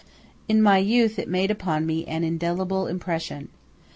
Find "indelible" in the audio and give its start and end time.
2.23-2.87